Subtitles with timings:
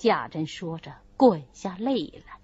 [0.00, 2.38] 贾珍说着，滚下泪来。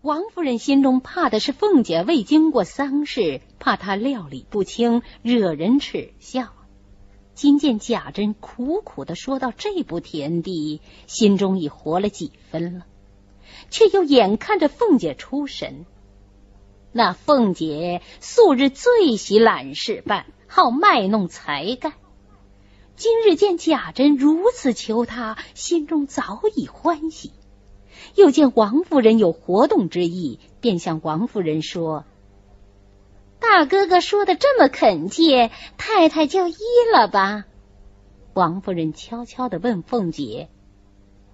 [0.00, 6.54] 王夫人心中怕的是凤姐未经过丧事，怕她料理不清，惹人耻笑。
[7.34, 12.86] 今见贾珍苦苦的说到这步田地，心中已活了几分了，
[13.68, 15.84] 却又眼看着凤姐出神。
[16.90, 21.92] 那凤姐素日最喜揽事办，好卖弄才干。
[23.00, 27.32] 今日见贾珍如此求她，心中早已欢喜。
[28.14, 32.04] 又见王夫人有活动之意，便向王夫人说
[33.40, 36.58] ：“大哥哥说的这么恳切，太太就依
[36.94, 37.46] 了吧。”
[38.36, 40.50] 王夫人悄悄的问凤姐：“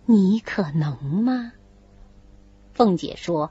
[0.07, 1.51] 你可能吗？”
[2.75, 3.51] 凤姐说：“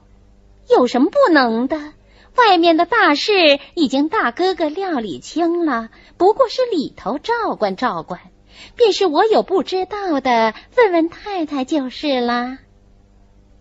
[0.71, 1.91] 有什么不能的？
[2.38, 8.20] 外面的大事已经大哥哥料理清了，不过是里头照管照管。
[8.76, 12.59] 便是我有不知道的，问问太太就是啦。”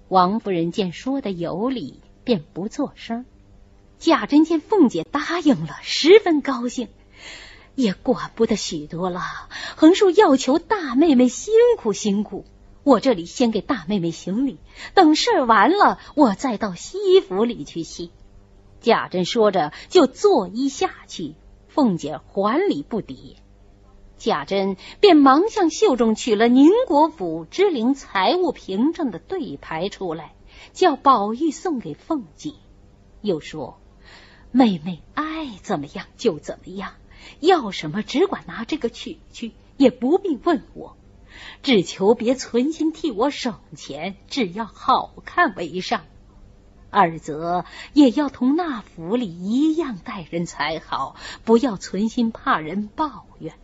[0.09, 3.24] 王夫人见说的有理，便不作声。
[3.99, 6.88] 贾珍见凤姐答应了，十分高兴，
[7.74, 9.21] 也管不得许多了，
[9.77, 12.45] 横竖要求大妹妹辛苦辛苦。
[12.82, 14.59] 我这里先给大妹妹行礼，
[14.95, 18.10] 等事儿完了，我再到西府里去谢。
[18.85, 21.37] 贾珍说着，就作揖下去。
[21.68, 23.37] 凤姐还礼不迭。
[24.18, 30.35] 贾珍便忙向袖中取了宁国府支领财务凭证的对牌出来，
[30.74, 32.52] 叫宝玉送给凤姐。
[33.23, 33.80] 又说
[34.52, 36.93] ：“妹妹爱怎么样就怎么样，
[37.40, 40.99] 要什么只管拿这个取去，也不必问我。
[41.62, 46.05] 只求别存心替我省钱，只要好看为上。
[46.95, 53.54] 二则也要同那府里一样待人才好，不要存心怕人抱怨。”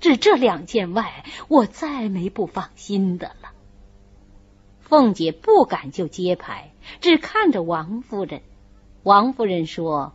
[0.00, 3.52] 只这两件外，我再没不放心的了。
[4.80, 8.42] 凤姐不敢就接牌，只看着王夫人。
[9.02, 10.14] 王夫人说：“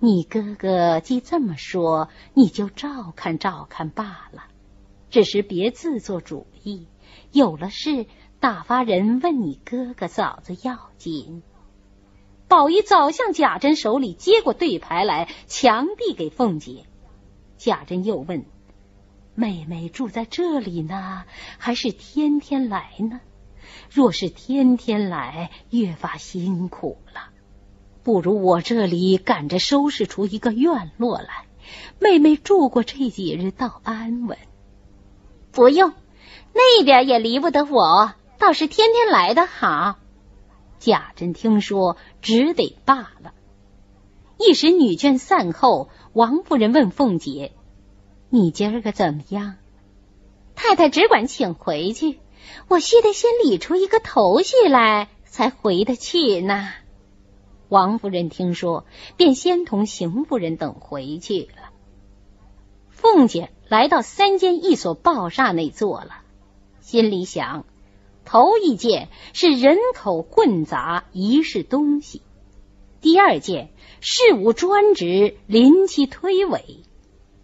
[0.00, 4.44] 你哥哥既这么说，你就照看照看罢了。
[5.10, 6.86] 只是别自作主意，
[7.30, 8.06] 有了事
[8.44, 11.42] 打发人问你哥哥嫂子要紧。”
[12.46, 16.84] 宝玉早向贾珍手里接过对牌来，强递给凤姐。
[17.56, 18.44] 贾珍又问。
[19.34, 21.24] 妹妹住在这里呢，
[21.56, 23.22] 还是天天来呢？
[23.88, 27.30] 若是天天来，越发辛苦了。
[28.02, 31.46] 不如我这里赶着收拾出一个院落来，
[31.98, 34.36] 妹妹住过这几日，倒安稳。
[35.50, 35.94] 不用，
[36.52, 38.12] 那边也离不得我，
[38.44, 39.96] 倒是天天来的好。
[40.78, 43.32] 贾珍听说，只得罢了。
[44.36, 47.52] 一时女眷散后，王夫人问凤姐。
[48.28, 49.54] 你今儿个怎么样？
[50.54, 52.18] 太太只管请回去，
[52.68, 56.68] 我须得先理出一个头绪来，才回得去呢。
[57.70, 58.84] 王夫人听说，
[59.16, 61.70] 便先同邢夫人等回去了。
[62.90, 66.18] 凤姐来到三间一所报厦内坐了，
[66.82, 67.64] 心里想：
[68.24, 72.20] 头一件是人口混杂，遗失东西；
[73.00, 73.70] 第二件
[74.00, 76.60] 事务专职，临期推诿。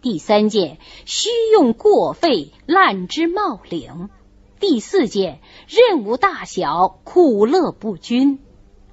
[0.01, 4.09] 第三件，虚用过费，滥之冒领；
[4.59, 8.39] 第四件，任务大小，苦乐不均；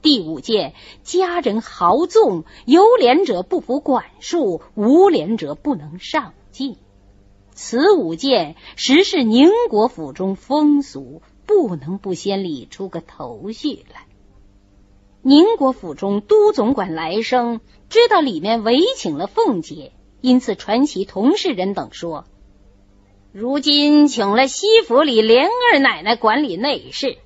[0.03, 6.76] 第五件，家人豪纵，有脸者不服管束，无脸者不能上进。
[7.55, 14.06] 此五件实是宁国府中风俗，不能不先理出个头绪来。
[15.22, 19.92] 宁国府中都总管来生知道里面委请了凤姐。
[20.20, 22.25] 因此，传其同事人等说
[23.31, 27.19] ：“如今请了西府里莲二奶奶管理内事，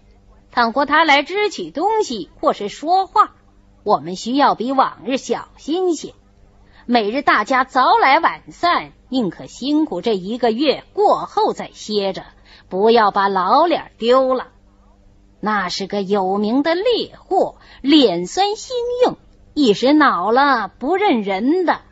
[0.50, 3.34] 倘或她来支取东西或是说话，
[3.82, 6.12] 我们需要比往日小心些。
[6.84, 12.24] 每日大家早来晚散，宁可辛苦这一个月过后再歇着，
[12.72, 14.48] 不要把老脸丢了。
[15.40, 18.74] 那是个有名的烈货，脸酸心
[19.04, 19.16] 硬，
[19.52, 21.82] 一时恼了不认人的。”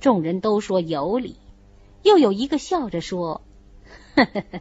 [0.00, 1.36] 众人都说有理，
[2.02, 3.42] 又有一个笑着说
[4.16, 4.60] ：“呵呵呵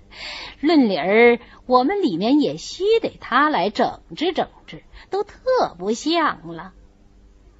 [0.59, 6.73] 论理儿，我们里面也须得他来整治整治，都特不像了。”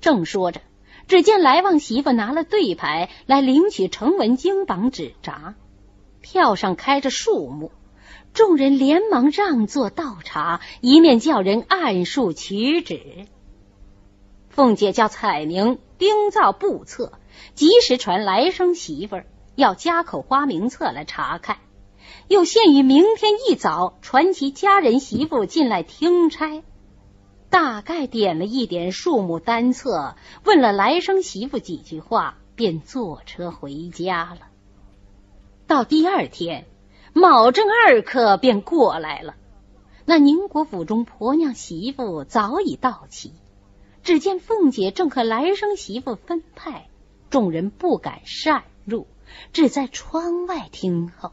[0.02, 0.60] 正说着，
[1.08, 5.56] 只见来旺媳妇拿了对牌来领取成文金榜纸札，
[6.26, 7.72] 票上开着数目，
[8.34, 13.28] 众人连忙让座倒茶，一面叫人按数取纸。
[14.50, 17.14] 凤姐叫彩明盯造簿册。
[17.54, 21.58] 及时传来生媳妇儿要家口花名册来查看，
[22.30, 26.64] 又限于明天一早传其家人媳妇进来听差。
[27.50, 34.55] 大概点了一点数目单册，问了来生媳妇几句话，便坐车回家了。
[35.68, 36.66] 到第二天，
[37.14, 39.36] 卯正二刻便过来了。
[40.06, 43.34] 那宁国府中婆娘媳妇早已到齐，
[44.04, 46.88] 只见凤姐正和来生媳妇分派，
[47.30, 49.08] 众人不敢擅入，
[49.54, 51.32] 只在窗外听候。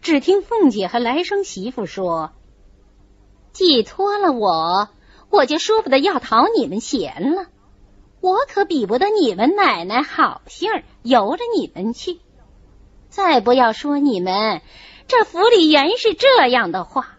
[0.00, 2.32] 只听凤姐和来生媳妇说
[3.52, 4.88] ：“寄托了我。”
[5.30, 7.46] 我就说不得要讨你们嫌了，
[8.20, 12.18] 我可比不得你们奶奶好性儿，由着你们去。
[13.10, 14.62] 再不要说你们
[15.08, 17.18] 这府里原是这样的话，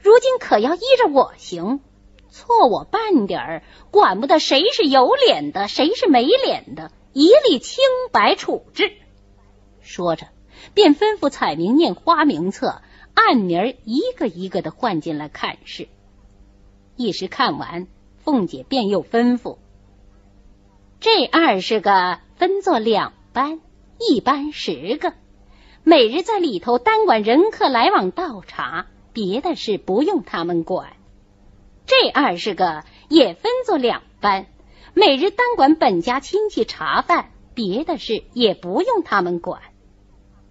[0.00, 1.80] 如今可要依着我行，
[2.28, 7.82] 错我半点儿，管不得谁是有脸的，谁是没脸的，一律清
[8.12, 8.92] 白处置。
[9.80, 10.26] 说着，
[10.74, 12.82] 便吩咐彩明念花名册，
[13.14, 15.88] 按名一个一个的换进来看事。
[16.96, 17.88] 一时看完，
[18.18, 19.56] 凤姐便又吩咐
[21.00, 23.60] ：“这二十个分作两班，
[23.98, 25.14] 一班十个，
[25.82, 30.92] 每日在里头单管人客来往倒茶，别的事不用他们管。
[31.86, 34.46] 这二十个也分作两班，
[34.94, 39.60] 每日单管本家亲戚茶饭，别的事也不用他们管。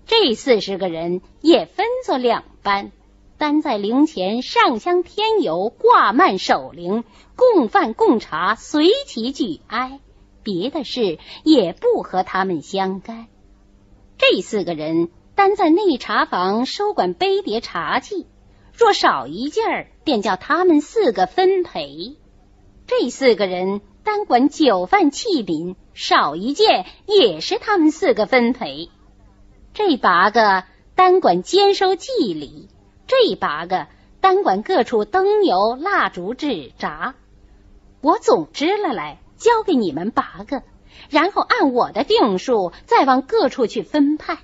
[0.06, 2.92] 这四十个人也分作两班。”
[3.40, 7.06] 单在灵前上香添油，挂幔守灵，
[7.38, 10.02] 供饭供茶，随其举哀，
[10.44, 13.28] 别的事也不和他们相干。
[14.18, 18.28] 这四个人单在内茶房收管杯碟茶器，
[18.74, 22.18] 若少一件儿，便叫他们四个分赔。
[22.88, 28.90] 这四个人单管酒饭器皿，少一件也是他们四个分赔。
[29.74, 32.68] 这八个单管兼收祭礼。
[33.08, 33.88] 这八个
[34.20, 37.16] 单管各处灯油蜡烛纸扎，
[38.02, 40.64] 我总支了来，交给你们八个，
[41.10, 44.40] 然后按我的定数再往各处去分派。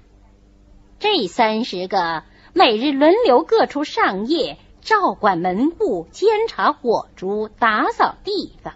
[0.99, 8.73] 这三十个每日轮流各处上夜，照管门户，监察火烛，打扫地方。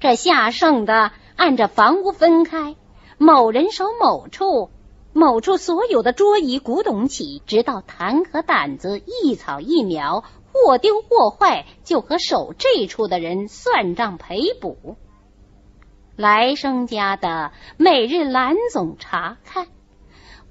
[0.00, 2.74] 这下剩的按着房屋分开，
[3.16, 4.70] 某人守某处。
[5.12, 10.22] 某处所有的桌椅古董起，直到坛和胆子一草一苗，
[10.52, 14.96] 或丢或坏，就和守这处的人算账赔补。
[16.16, 19.66] 来生家的每日蓝总查看，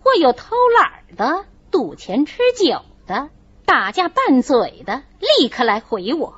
[0.01, 3.29] 或有偷懒的、赌钱吃酒的、
[3.65, 6.35] 打架拌嘴的，立刻来回我。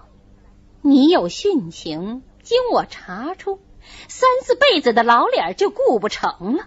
[0.81, 3.59] 你有殉情，经我查出，
[4.07, 6.65] 三四辈子的老脸就顾不成了。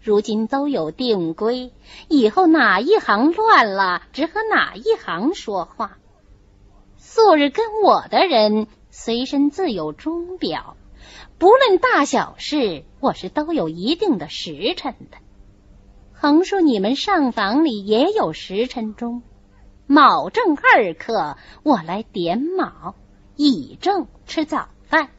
[0.00, 1.72] 如今都有定规，
[2.08, 5.98] 以后哪一行乱了，只和哪一行说话。
[6.96, 10.76] 素日跟我的人随身自有钟表，
[11.38, 15.18] 不论大小事，我是都有一定的时辰的。
[16.20, 19.22] 横竖你们上房里也有时辰钟，
[19.86, 22.96] 卯正二刻我来点卯，
[23.36, 25.10] 乙正吃早饭。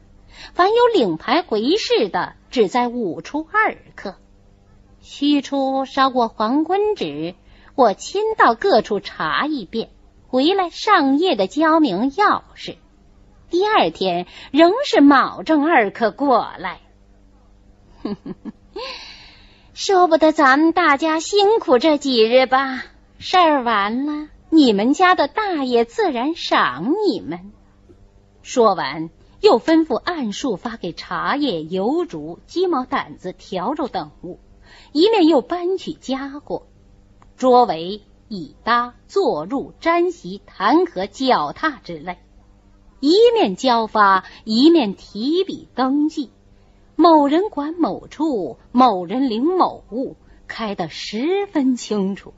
[0.52, 4.16] 凡有领牌回事的，只在午初二刻。
[5.00, 7.34] 虚出烧过黄昏纸，
[7.74, 9.88] 我亲到各处查一遍，
[10.28, 12.76] 回来上夜的交明钥匙。
[13.48, 16.80] 第二天仍是卯正二刻过来。
[18.02, 18.52] 哼哼哼，
[19.82, 22.84] 说不得咱们大家辛苦这几日吧。
[23.18, 27.50] 事儿完了，你们家的大爷自然赏你们。
[28.42, 29.08] 说完，
[29.40, 34.38] 又吩咐按数发给茶叶、油烛、鸡毛掸子、笤帚等物。
[34.92, 36.66] 一面又搬取家伙，
[37.38, 42.18] 桌围、椅搭、坐褥、毡席、弹劾、脚踏之类，
[43.00, 46.30] 一面交发，一面提笔登记。
[47.00, 50.16] 某人管某处，某人领某物，
[50.46, 52.34] 开得十分清楚。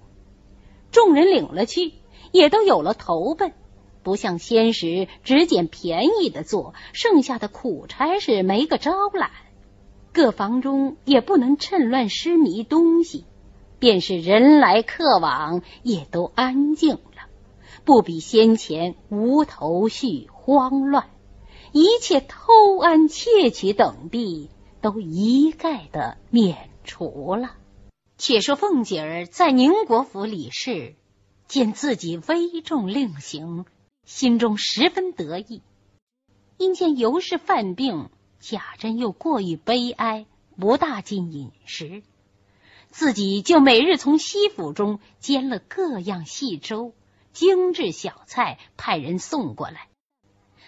[0.93, 1.95] 众人领了去，
[2.31, 3.55] 也都有了投奔，
[4.05, 9.33] 不像先时只捡便宜的做，剩下的苦差事没个招揽。
[10.13, 13.25] 各房中也不能趁乱失迷东西，
[13.81, 17.27] 便是人来客往，也都安静了，
[17.85, 21.09] 不比先前无头绪、慌乱，
[21.73, 24.51] 一切偷安窃取等地
[24.81, 27.57] 都一概的免除了。
[28.19, 30.95] 且说凤姐儿在宁国府理事，
[31.49, 33.65] 见自己危重令行，
[34.05, 35.63] 心中十分得意，
[36.59, 38.11] 因见尤氏犯病。
[38.39, 40.27] 贾珍又过于悲哀，
[40.59, 42.03] 不大进饮食，
[42.91, 46.93] 自己就每日从西府中煎了各样细粥、
[47.33, 49.87] 精致小菜，派人送过来。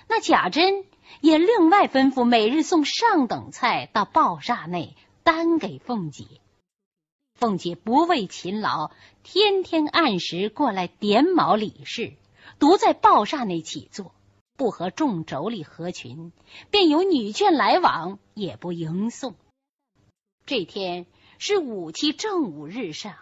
[0.07, 0.85] 那贾珍
[1.21, 6.27] 也另外吩咐每日送上等菜到爆厦内，单给凤姐。
[7.35, 8.93] 凤姐不畏勤劳，
[9.23, 12.13] 天天按时过来点卯理事，
[12.59, 14.15] 独在爆厦内起坐，
[14.57, 16.33] 不和众妯娌合群，
[16.71, 19.35] 便有女眷来往，也不迎送。
[20.47, 21.07] 这天
[21.39, 23.17] 是五七正午日上，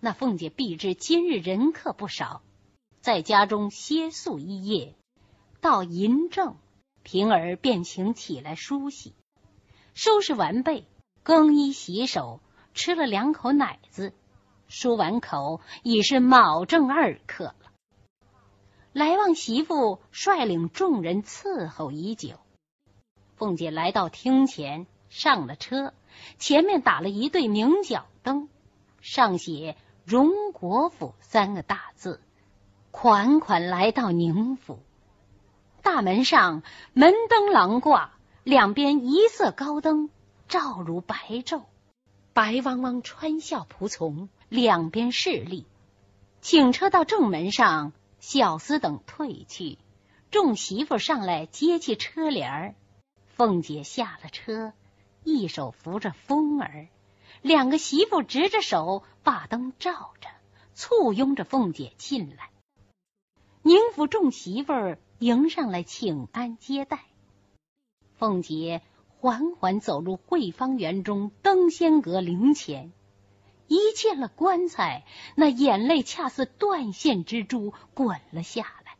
[0.00, 2.42] 那凤姐必知今日人客不少，
[3.00, 4.94] 在家中歇宿一夜。
[5.62, 6.56] 到银正，
[7.02, 9.14] 平儿便请起来梳洗，
[9.94, 10.86] 收拾完备，
[11.22, 12.40] 更衣洗手，
[12.74, 14.12] 吃了两口奶子，
[14.68, 17.54] 漱完口已是卯正二刻了。
[18.92, 22.38] 来旺媳妇率领众人伺候已久，
[23.36, 25.94] 凤姐来到厅前，上了车。
[26.38, 28.48] 前面打了一对明角灯，
[29.00, 32.20] 上写“荣国府”三个大字，
[32.90, 34.80] 款款来到宁府。
[35.82, 38.12] 大门上门灯廊挂，
[38.44, 40.10] 两边一色高灯，
[40.48, 41.62] 照如白昼。
[42.32, 45.66] 白汪汪穿孝仆从两边侍立，
[46.40, 49.78] 请车到正门上，小厮等退去，
[50.30, 52.74] 众媳妇上来接起车帘儿。
[53.26, 54.72] 凤姐下了车。
[55.22, 56.88] 一手扶着风儿，
[57.42, 60.28] 两个媳妇执着手，把灯照着，
[60.72, 62.48] 簇拥着凤姐进来。
[63.60, 67.04] 宁府众媳妇儿迎上来请安接待。
[68.16, 68.80] 凤姐
[69.18, 72.90] 缓缓走入汇芳园中登仙阁灵前，
[73.66, 78.96] 一见了棺材，那眼泪恰似断线之珠滚了下来。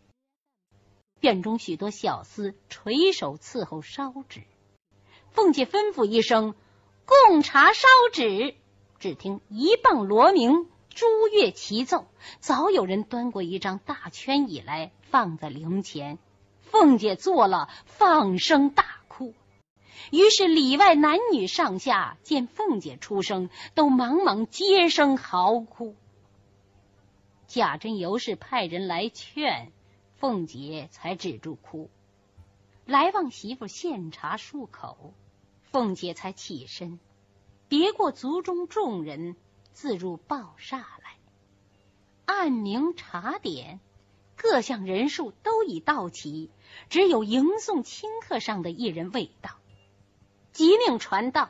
[1.20, 4.42] 院中许多小厮垂手伺候烧纸。
[5.30, 6.54] 凤姐吩咐一声
[7.30, 8.54] ：“供茶烧纸。”
[9.00, 10.68] 只听一棒锣鸣，
[11.00, 12.04] 珠乐齐奏，
[12.40, 16.18] 早有人端过一张大圈椅来，放在灵前。
[16.60, 19.32] 凤姐坐了，放声大哭。
[20.10, 25.96] 于是里外男女上下见凤姐出声，都忙忙皆声嚎哭。
[27.46, 29.72] 贾珍尤氏派人来劝
[30.16, 31.88] 凤姐，才止住哭。
[32.84, 35.14] 来旺媳妇献茶漱口。
[35.62, 37.00] 凤姐才起身，
[37.68, 39.36] 别过族中众人，
[39.80, 41.16] 自入报厦来。
[42.26, 43.80] 按名查点，
[44.36, 46.50] 各项人数都已到齐，
[46.90, 49.52] 只有迎送亲客上的一人未到。
[50.52, 51.48] 急命传到，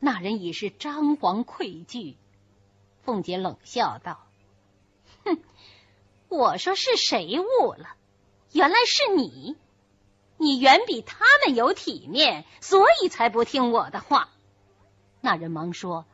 [0.00, 2.16] 那人已是张皇愧惧。
[3.02, 4.26] 凤姐冷笑道
[5.24, 5.38] ：“哼，
[6.26, 7.94] 我说是谁误了？
[8.50, 9.56] 原来是你。”
[10.38, 14.28] 你远比他们有体面，所以才不听我的话。
[15.20, 16.04] 那人忙说：“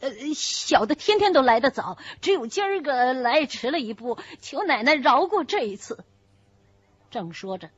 [0.00, 6.04] 呃，小的天天都来得早，只有今儿个来迟了一步，求奶奶饶过这一次。”
[7.10, 7.70] 正说着，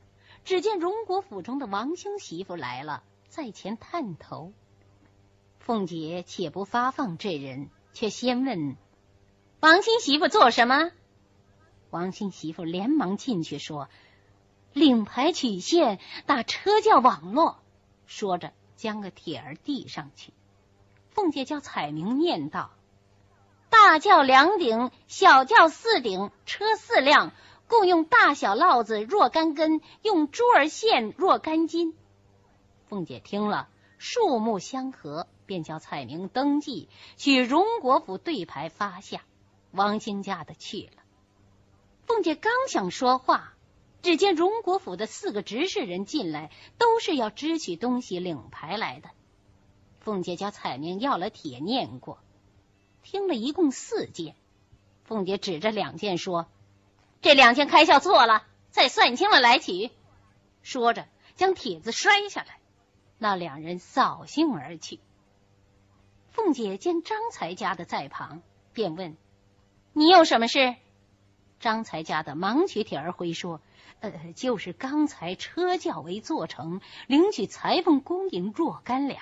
[0.45, 4.53] 只见荣国府中的王兴媳妇来了，在前探头。
[5.59, 8.75] 凤姐且不发放这人，却先问
[9.61, 10.91] ：“王兴媳妇做什么？”
[11.91, 13.89] 王兴媳妇连忙进去说。
[14.73, 17.59] 领牌取线，打车轿网络。
[18.07, 20.31] 说着，将个帖儿递上去。
[21.11, 22.71] 凤姐叫彩明念道
[23.69, 27.31] ：“大轿两顶，小轿四顶，车四辆，
[27.67, 31.95] 共用大小烙子若干根，用珠儿线若干斤。”
[32.89, 39.21] 凤姐听了，数目相合，便叫彩明登记，去荣国府对牌发下。
[39.71, 41.03] 王兴家的去了。
[42.05, 43.53] 凤姐刚想说话。
[44.01, 46.49] 只见荣国府的四个执事人进来，
[46.79, 49.11] 都是要支取东西、领牌来的。
[50.01, 52.17] 凤姐叫彩明要了帖，念过，
[53.03, 54.35] 听了一共四件。
[55.03, 56.47] 凤姐指着两件说
[57.21, 59.91] ：“这两件开销做了，再算清了来取。”
[60.63, 62.57] 说着，将帖子摔下来。
[63.19, 64.99] 那两人扫兴而去。
[66.31, 68.41] 凤姐见张才家的在旁，
[68.73, 69.15] 便问
[69.93, 70.75] ：“你有什么事？”
[71.59, 73.61] 张才家的忙取帖儿回说。
[73.99, 79.21] 呃，就是刚才车轿为做成，领取裁缝工银若干两。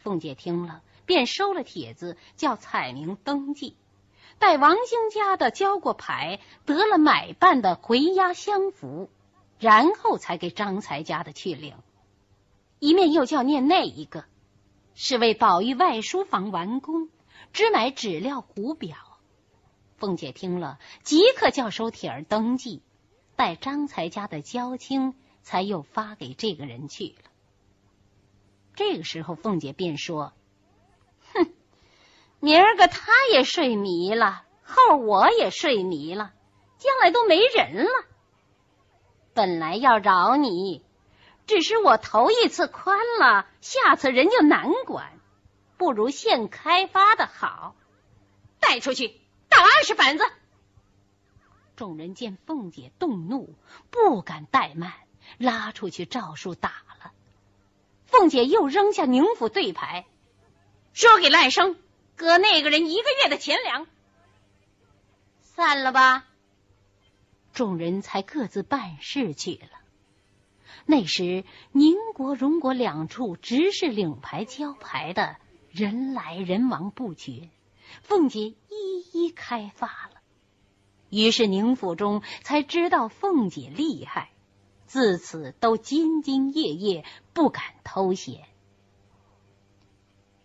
[0.00, 3.76] 凤姐听了，便收了帖子，叫彩明登记。
[4.38, 9.10] 待王兴家的交过牌，得了买办的回押相符，
[9.58, 11.74] 然后才给张才家的去领。
[12.78, 14.24] 一面又叫念那一个，
[14.94, 17.10] 是为宝玉外书房完工，
[17.52, 18.96] 只买纸料糊表。
[19.98, 22.80] 凤姐听了，即刻叫收帖儿登记。
[23.36, 27.29] 待张才家的交清，才又发给这个人去了。
[28.80, 30.32] 这个时候，凤姐便说
[31.34, 31.52] ：“哼，
[32.40, 36.32] 明儿个他也睡迷了，后我也睡迷了，
[36.78, 37.90] 将来都没人了。
[39.34, 40.82] 本来要饶你，
[41.46, 45.12] 只是我头一次宽了，下次人就难管，
[45.76, 47.76] 不如现开发的好。
[48.60, 49.20] 带出去
[49.50, 50.24] 打二十板子。
[51.76, 53.54] 众人见凤姐动怒，
[53.90, 54.94] 不敢怠慢，
[55.36, 56.72] 拉出去照数打。
[58.10, 60.04] 凤姐又扔下宁府对牌，
[60.92, 61.76] 说给赖生
[62.16, 63.86] 割那个人一个月的钱粮。
[65.40, 66.26] 散了吧。
[67.52, 69.80] 众人才各自办事去了。
[70.86, 75.36] 那时宁国、荣国两处执事领牌交牌的
[75.70, 77.48] 人来人往不绝，
[78.02, 78.56] 凤姐一
[79.12, 80.20] 一开发了。
[81.10, 84.30] 于是宁府中才知道凤姐厉害，
[84.90, 88.48] 自此都兢兢业业，不敢偷闲。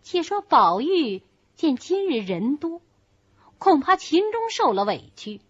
[0.03, 1.23] 且说宝玉
[1.55, 2.79] 见今日人多，
[3.57, 5.41] 恐怕秦钟受了委屈。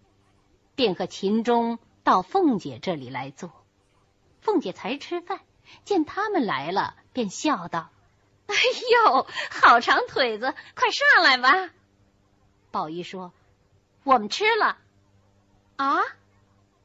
[0.75, 3.51] 便和秦钟到凤姐这里来坐。
[4.39, 5.41] 凤姐才吃饭，
[5.83, 7.89] 见他们来了，便笑道
[8.47, 8.55] ：“哎
[9.07, 11.69] 呦，好长腿子，快上来吧。”
[12.71, 13.33] 宝玉说
[14.03, 14.77] ：“我们吃了。”
[15.75, 15.99] 啊，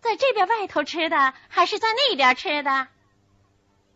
[0.01, 2.89] 在这边外头吃的，还是在那边吃的？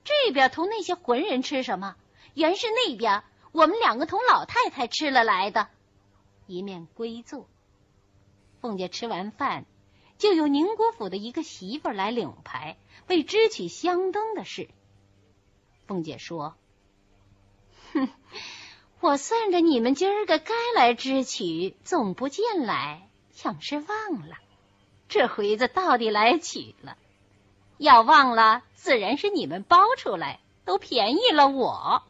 [0.04, 1.96] 这边同那些浑人吃什么？
[2.34, 5.68] 原是那边我们两个同老太太吃了来的。
[6.46, 7.48] 一面归坐，
[8.60, 9.66] 凤姐吃完饭。
[10.16, 12.76] 就有宁国府的一个媳妇来领牌，
[13.08, 14.68] 为支取香灯的事。
[15.88, 16.56] 凤姐说
[17.92, 18.08] ：“哼，
[19.00, 24.36] 我算着你们今儿个该来支取，总不见来，像是忘了。
[25.14, 26.96] 这回子到底来取了，
[27.78, 32.02] 要忘了，自然是你们包出来，都便宜了我。”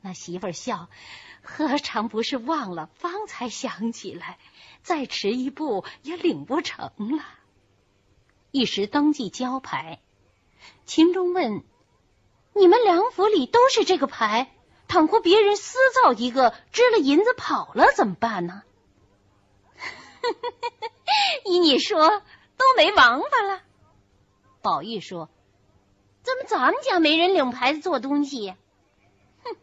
[0.00, 0.88] 那媳妇儿笑
[1.42, 4.38] ：“何尝不是忘了，方才想起来。”
[4.84, 7.24] 再迟一步也领不成了。
[8.52, 9.98] 一时登记交牌，
[10.86, 11.64] 秦钟问
[12.54, 14.54] ：“你们两府里都是这个牌，
[14.86, 18.62] 倘或别人私造一个，支了银子跑了，怎么办呢？”
[21.44, 22.08] 依你说，
[22.56, 23.60] 都没王法了。
[24.62, 25.28] 宝玉说
[26.22, 28.54] ：“怎么咱们家没人领牌子做东西？
[29.44, 29.56] 哼，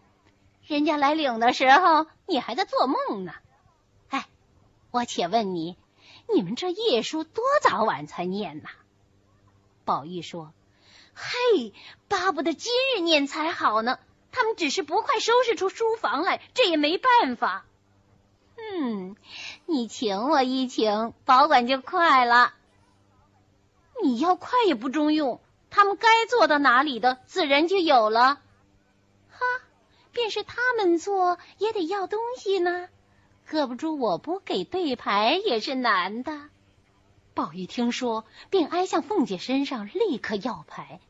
[0.67, 3.33] 人家来领的时候，你还在做梦呢。”
[4.09, 4.27] 哎
[4.91, 5.77] 我且问你，
[6.33, 8.69] 你们这夜书多早晚才念呐？
[9.85, 10.53] 宝玉说
[11.15, 11.73] ：“嘿，
[12.07, 13.99] 巴不得今日念才好呢。
[14.33, 17.65] 他们只是不快收拾出书房来，这也没办法。
[18.61, 19.15] 嗯，
[19.65, 22.53] 你请我一请，保管就快了。
[24.03, 28.39] 你要快也不中用，他们该做到哪里的，自然就有了。
[29.29, 29.45] 哈，
[30.11, 32.87] 便是他们做，也得要东西呢。”
[33.47, 36.39] 搁不住，我不给对牌也是难的。
[37.33, 41.01] 宝玉听说，便挨向凤姐身上，立刻要牌。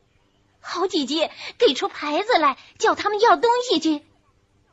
[0.60, 3.96] 好姐姐，给出牌子来，叫他们要东西去。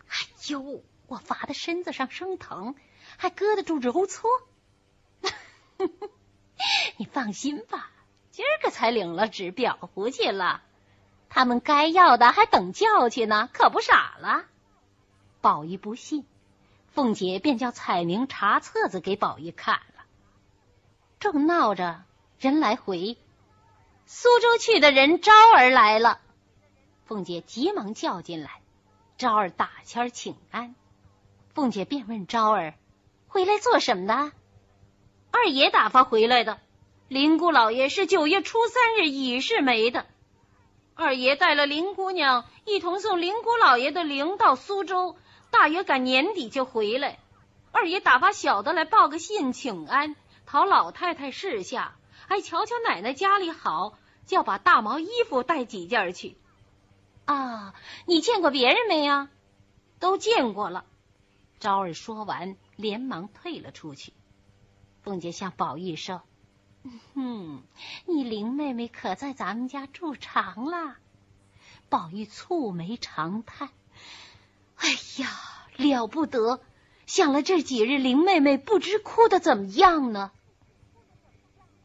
[0.08, 0.16] 哎
[0.48, 2.76] 呦，我罚的身子上生疼，
[3.18, 4.30] 还搁得住揉搓。
[6.98, 7.92] 你放心吧，
[8.32, 10.62] 今儿个才领了纸表回去了，
[11.28, 14.46] 他们该要的还等叫去呢，可不傻了。
[15.42, 16.26] 宝玉不信。
[16.92, 20.04] 凤姐便叫彩明查册子给宝玉看了，
[21.20, 22.04] 正闹着，
[22.40, 23.16] 人来回，
[24.06, 26.20] 苏州去的人昭儿来了。
[27.06, 28.62] 凤姐急忙叫进来，
[29.18, 30.76] 昭儿打签请安。
[31.54, 32.74] 凤姐便问昭儿
[33.28, 34.32] ：“回来做什么的？”
[35.32, 36.60] 二爷打发回来的。
[37.08, 40.06] 林姑老爷是九月初三日已是没的。
[40.94, 45.18] 二爷带了林姑娘一同送林姑老爷的灵到苏州。
[45.52, 47.18] 大约赶年底就回来，
[47.72, 51.96] 二爷打发小的来报个信请安，讨老太太示下，
[52.28, 56.38] 还瞧瞧奶奶家里好，叫把大毛衣服带几件去。
[57.26, 57.74] 啊，
[58.06, 59.30] 你见过别人没呀？
[60.00, 60.86] 都见过了。
[61.60, 64.14] 昭儿说完，连忙退了出去。
[65.02, 66.24] 凤姐向宝玉说
[67.14, 67.64] ：“哼，
[68.06, 70.98] 你林妹妹可在咱们家住长了？”
[71.90, 73.70] 宝玉蹙眉长叹。
[74.76, 75.30] 哎呀，
[75.76, 76.62] 了不得！
[77.06, 80.32] 想了这几日，林妹妹不知哭的怎么样呢？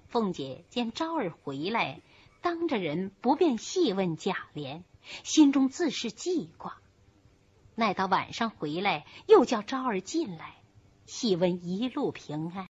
[0.08, 2.00] 凤姐见昭儿回来，
[2.40, 4.82] 当着人不便细问贾琏，
[5.24, 6.78] 心中自是记挂。
[7.76, 10.54] 奈到晚上回来，又叫昭儿进来，
[11.06, 12.62] 细问一路平安。